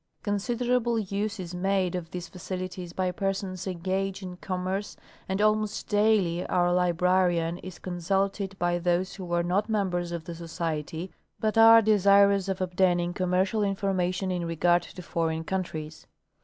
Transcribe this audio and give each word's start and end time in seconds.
Considerable 0.23 0.97
use 0.97 1.39
is 1.39 1.53
made 1.53 1.93
of 1.93 2.09
these 2.09 2.27
facilities 2.27 2.91
by 2.91 3.11
persons 3.11 3.67
engaged 3.67 4.23
in 4.23 4.35
commerce, 4.37 4.97
and 5.29 5.39
almost 5.43 5.87
daily 5.87 6.43
our 6.47 6.73
librarian 6.73 7.59
is 7.59 7.77
consulted 7.77 8.57
by 8.57 8.79
those 8.79 9.13
who 9.13 9.31
are 9.31 9.43
not 9.43 9.69
members 9.69 10.11
of 10.11 10.23
the 10.25 10.33
Society, 10.33 11.11
but 11.39 11.55
are 11.55 11.83
desirous 11.83 12.47
of 12.49 12.61
obtaining 12.61 13.13
commercial 13.13 13.61
information 13.61 14.31
in 14.31 14.43
regard 14.47 14.81
to 14.81 15.03
foreign 15.03 15.43
countries. 15.43 16.07